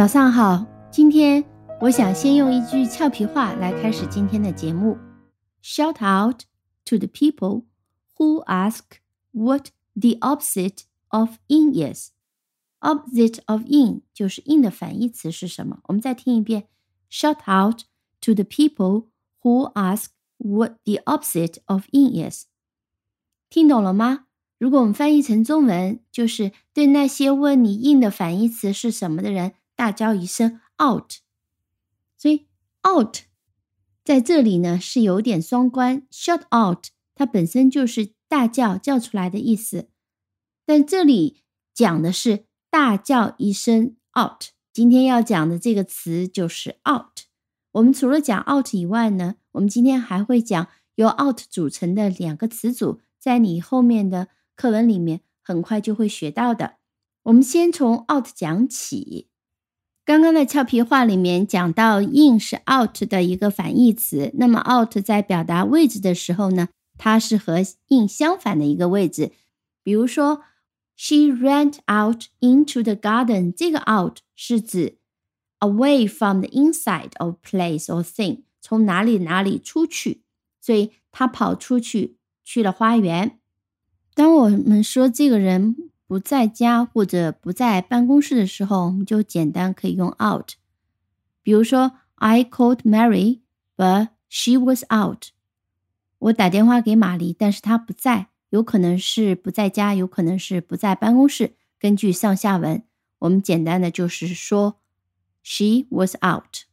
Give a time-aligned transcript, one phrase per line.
[0.00, 1.44] 早上好，今天
[1.78, 4.96] 我想先用一句俏皮话来开始今天的节目。
[5.62, 6.44] Shout out
[6.86, 7.66] to the people
[8.16, 8.80] who ask
[9.32, 12.12] what the opposite of in is.
[12.80, 15.80] Opposite of in 就是 in 的反义词是什么？
[15.88, 16.68] 我们再听一遍。
[17.10, 17.82] Shout out
[18.22, 19.08] to the people
[19.42, 20.06] who ask
[20.38, 22.46] what the opposite of in is.
[23.50, 24.24] 听懂了吗？
[24.56, 29.52] 如果我们翻译成中文，就是对那些问你 in 的反义词是什么的人。
[29.80, 31.10] 大叫一声 “out”，
[32.18, 32.48] 所以
[32.86, 33.20] “out”
[34.04, 36.06] 在这里呢是有点双关。
[36.10, 39.88] “shout out” 它本身就是大叫、叫出来的意思，
[40.66, 44.48] 但这里讲的是大叫一声 “out”。
[44.70, 47.20] 今天要讲的这个词就是 “out”。
[47.72, 56.74] 我们除了讲 “out” 以外呢，我们今天还会讲由 “out” 组成的两个词组，在你后面的课文里面很快就会学到的。
[57.22, 59.29] 我们先从 “out” 讲起。
[60.10, 64.32] 刚刚的俏皮话里面讲到，in 是 out 的一个反义词。
[64.34, 67.58] 那么 out 在表达位置的时候呢，它是和
[67.90, 69.30] in 相反的一个位置。
[69.84, 70.42] 比如说
[70.96, 73.54] ，she ran out into the garden。
[73.56, 74.98] 这个 out 是指
[75.60, 80.24] away from the inside of place or thing，从哪里哪里出去。
[80.60, 83.38] 所以她跑出去去了花园。
[84.16, 85.76] 当我们说这个人。
[86.10, 90.54] 不在家或者不在办公室的时候，我们就简单可以用 out。
[91.40, 93.42] 比如说，I called Mary,
[93.76, 95.26] but she was out。
[96.18, 101.54] 我打电话给玛丽，但是她不在，有可能是不在家，有可能是不在办公室。
[101.78, 102.82] 根据上下文，
[103.20, 104.80] 我们简单的就是说
[105.44, 106.64] she was out。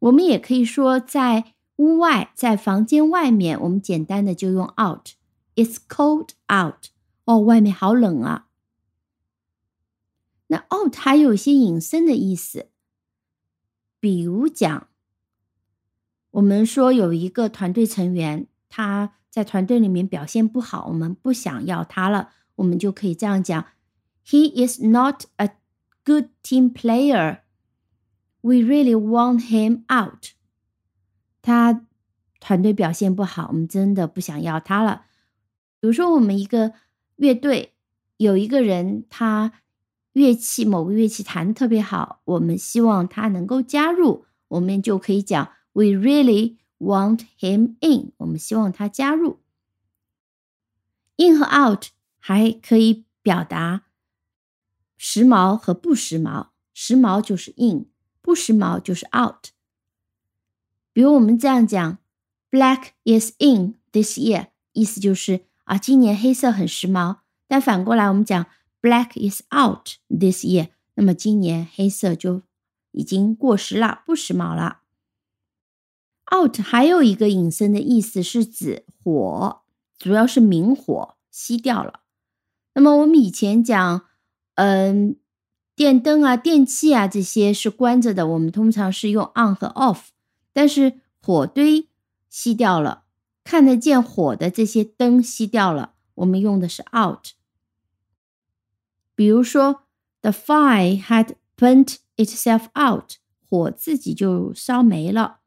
[0.00, 5.10] 我们也可以说在屋外，在房间外面，我们简单的就用 out。
[5.54, 6.88] It's cold out。
[7.24, 8.48] 哦，外面好冷啊。
[10.48, 12.68] 那 out 还有些引申的意思，
[13.98, 14.88] 比如讲，
[16.32, 23.64] 我们说有一个团队成员他在团队里面表现不好，我们不想要他了，我们就可以这样讲
[24.26, 25.56] ：He is not a
[26.04, 27.40] good team player.
[28.42, 30.34] We really want him out.
[31.40, 31.86] 他
[32.38, 35.06] 团队表现不好，我们真的不想要他了。
[35.80, 36.74] 比如说，我们一个。
[37.16, 37.74] 乐队
[38.16, 39.52] 有一个人，他
[40.12, 48.12] 乐器某个乐器弹的特别好，我们希望他能够加入，我们就可以讲 We really want him in。
[48.18, 49.40] 我们希望他加入。
[51.16, 51.86] In 和 out
[52.18, 53.84] 还可以表达
[54.96, 57.86] 时髦和不时髦，时髦就是 in，
[58.20, 59.50] 不时髦就是 out。
[60.92, 61.98] 比如我们这样讲
[62.50, 65.46] ：Black is in this year，意思就是。
[65.64, 68.46] 啊，今年黑色很时髦，但反过来我们讲
[68.80, 72.42] black is out this year，那么今年黑色就
[72.92, 74.80] 已经过时了，不时髦了。
[76.34, 79.62] out 还有一个引申的意思是指火，
[79.98, 82.00] 主要是明火熄掉了。
[82.74, 84.06] 那么我们以前讲，
[84.56, 85.16] 嗯，
[85.76, 90.06] 电灯啊、电器啊这些是关着的，我们通常是用 on 和 off，
[90.52, 91.88] 但是火堆
[92.30, 93.03] 熄掉了。
[93.44, 97.32] 看得见火的这些灯熄掉了，我们用的是 out。
[99.14, 99.82] 比如说
[100.22, 103.16] ，the fire had burnt itself out，
[103.46, 105.40] 火自己就烧没了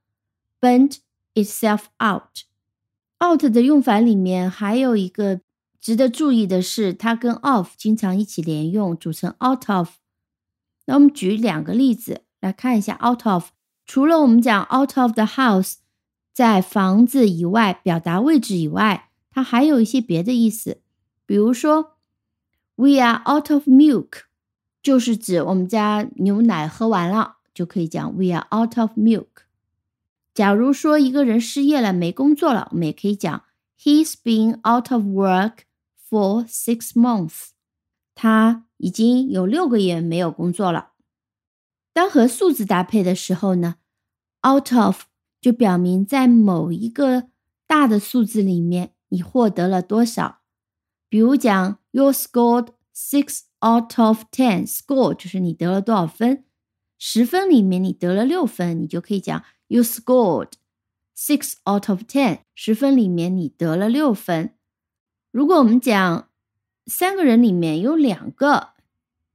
[0.62, 0.98] ，burnt
[1.34, 2.44] itself out。
[3.20, 5.42] out 的用法里面还有一个
[5.82, 9.90] 值得注意的是，它跟 of 经常一起连用，组成 out of。
[10.86, 13.50] 那我们举两个例子来看一下 out of。
[13.88, 15.78] 除了我们讲 out of the house。
[16.38, 20.82] 在房子以外表达位置以外，它还有一些别的意思。
[21.26, 21.98] 比如说
[22.76, 24.20] ，We are out of milk，
[24.84, 29.48] 就是指我们家牛奶喝完了，就可以讲 We are out of milk。
[30.36, 33.44] 假如说一个人失业了，没工作了，我们也可以讲
[33.82, 35.62] He's been out of work
[36.08, 37.48] for six months。
[38.14, 40.90] 他已经有六个月没有工作了。
[41.94, 43.78] 当和数字搭配的时候呢
[44.48, 45.06] ，out of。
[45.40, 47.30] 就表明在某一个
[47.66, 50.40] 大的数字里面，你获得了多少。
[51.10, 54.68] 比如讲，You scored six out of ten。
[54.68, 56.44] Score 就是你得了多少分，
[56.98, 60.52] 十分里面你得了六分，你就可以讲 You scored
[61.16, 62.40] six out of ten。
[62.56, 64.56] 十分里面你得了六分。
[65.32, 66.30] 如果我们讲
[66.86, 68.70] 三个人里面有两个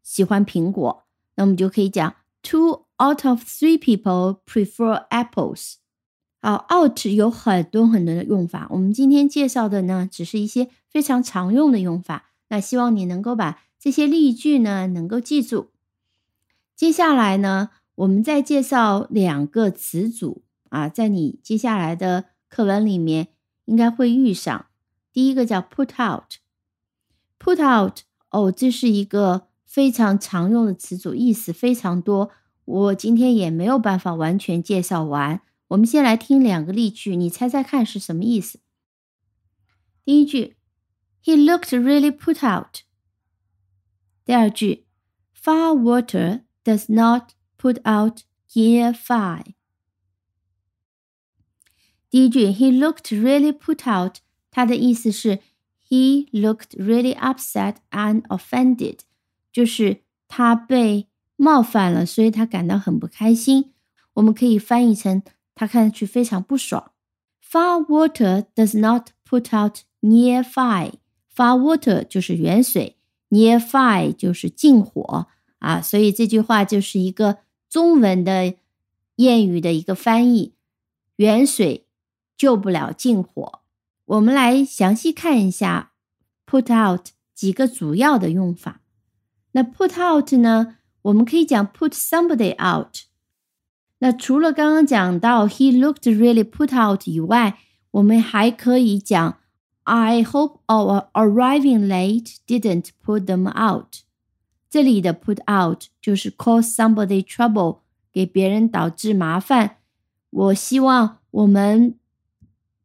[0.03, 1.05] 喜欢苹果，
[1.37, 5.77] 那我们就可以讲 Two out of three people prefer apples。
[6.45, 12.31] 好，out 有很多很多的用法，我们今天介绍的呢，只是一些非常常用的用法。
[12.49, 15.71] 那希望你能够把这些例句呢，能够记住。
[16.75, 23.29] 接下来呢，我们再介绍两个词组啊，在你接下来的课文里面
[23.67, 24.67] 应该会遇上。
[25.13, 27.99] 第一个叫 put out，put out
[28.33, 32.31] 哦，这是一个非常常用的词组，意思非常多。
[32.65, 35.41] 我今天也没有办法完全介绍完。
[35.72, 38.60] 我们先来听两个例句，你猜猜看是什么意思？
[40.06, 40.56] 第一句，
[41.24, 42.82] He looked really put out。
[44.26, 44.86] 第二句，
[45.36, 48.22] Far water does not put out
[48.54, 49.54] near fire。
[52.10, 54.20] 第一句，He looked really put out，
[54.50, 55.40] 它的意思是
[55.90, 59.00] He looked really upset and offended，
[59.52, 63.74] 就是他被冒犯了，所以他感到很不开心。
[64.14, 65.22] 我们可以翻译成
[65.55, 66.93] 他看上去非常不爽。
[67.43, 70.95] Far water does not put out near fire。
[71.35, 72.97] Far water 就是远水
[73.31, 75.29] ，near fire 就是近火
[75.59, 75.81] 啊。
[75.81, 77.39] 所以这句话就是一个
[77.69, 78.55] 中文的
[79.17, 80.55] 谚语的一个翻译：
[81.17, 81.87] 远水
[82.37, 83.61] 救不了近火。
[84.07, 85.93] 我们来详细看一下
[86.47, 88.81] put out 几个主要的用法。
[89.53, 92.97] 那 put out 呢，我们可以讲 put somebody out。
[94.03, 97.57] 那除了刚刚讲到 he looked really put out 以外，
[97.93, 99.39] 我们还可以讲
[99.85, 103.99] I hope our arriving late didn't put them out。
[104.69, 107.79] 这里的 put out 就是 cause somebody trouble，
[108.13, 109.77] 给别人导致麻烦。
[110.31, 111.95] 我希望我们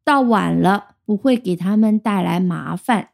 [0.04, 3.08] 到晚了不会给他们带来麻烦。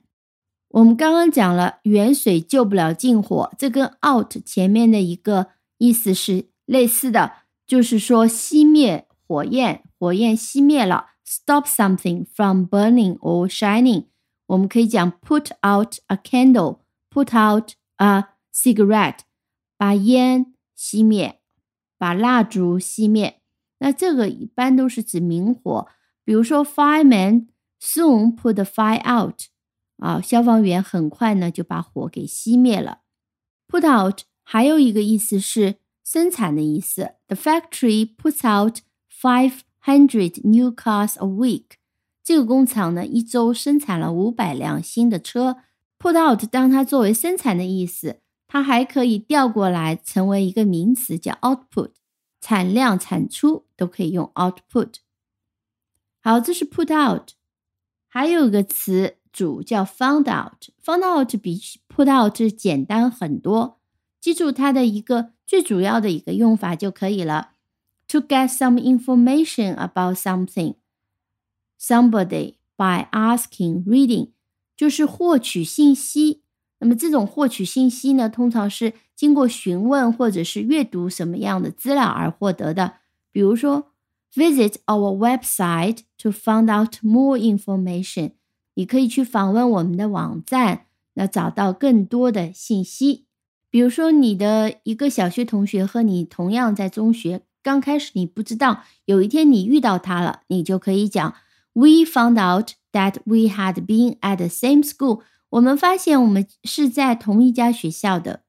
[0.69, 5.47] 我们刚刚讲了远水救不了近火，这跟 out 前面的一个
[5.79, 7.44] 意思是类似的。
[7.67, 14.07] 就是说，熄灭火焰，火焰熄灭了，stop something from burning or shining。
[14.47, 18.25] 我们可以讲 put out a candle，put out a
[18.55, 19.21] cigarette，
[19.79, 21.41] 把烟熄灭，
[21.97, 23.41] 把蜡烛熄灭。
[23.79, 25.89] 那这个一般都是指明火，
[26.25, 27.47] 比如说 fireman
[27.81, 29.45] soon put the fire out，
[29.97, 33.01] 啊，消防员很快呢就把火给熄灭了。
[33.67, 35.77] put out 还有一个意思是。
[36.05, 37.15] 生产的意思。
[37.27, 41.79] The factory puts out five hundred new cars a week。
[42.23, 45.57] 这个工厂呢，一周生产了五百辆新的车。
[45.99, 51.93] Put out，当它作为生产的意思，它还可以调过来成为一个名词，叫 output，
[52.41, 54.97] 产量、产出都可以用 output。
[56.21, 57.31] 好，这是 put out。
[58.07, 60.69] 还有一个词组叫 found out。
[60.83, 63.81] found out 比 put out 简单很多。
[64.21, 67.51] 记住它的一个最主要的一个用法就可以了。
[68.09, 70.75] To get some information about something,
[71.81, 74.31] somebody by asking, reading，
[74.77, 76.43] 就是获取信息。
[76.79, 82.97] 那么这种获取信息呢，通常是经过询问或者是阅读什么样的资料而获得的。
[83.33, 83.93] 比如说
[84.35, 88.33] ，visit our website to find out more information。
[88.75, 93.24] 你可以去访问我们的网站，那找到更多的信息。
[93.75, 101.35] 比如说，你的一个小学同学和你同样在中学，刚开始你不知道，有一天你遇到他了，你就可以讲
[101.73, 105.23] ：We found out that we had been at the same school。
[105.51, 108.43] 我们发现我们是在同一家学校的，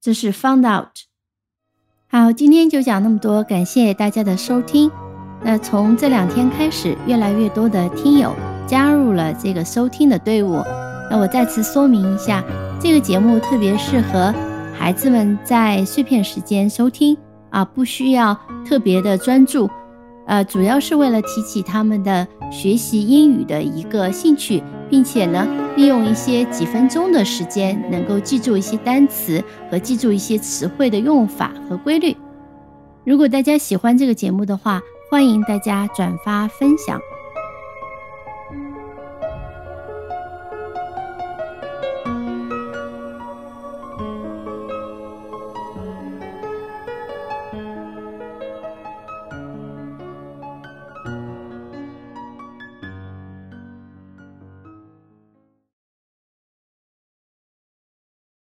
[0.00, 0.88] 这是 found out。
[2.08, 4.90] 好，今天就讲那么多，感谢大家的收听。
[5.44, 8.34] 那从这两天开始，越来越多的听友
[8.66, 10.54] 加入了这个收听的队伍。
[11.10, 12.42] 那我再次说明一下，
[12.80, 14.34] 这个节目特别适合。
[14.80, 17.14] 孩子们在碎片时间收听
[17.50, 18.34] 啊，不需要
[18.66, 19.68] 特别的专注，
[20.26, 25.46] 呃，主要是为了提起他们的学习英语的一个兴趣，并且呢，
[25.76, 32.16] 利用一些几分钟的时间，能够记住一些单词和记住一些词汇的用法和规律。
[33.04, 36.98] 如果大家喜欢这个节目的话，欢迎大家转发分享。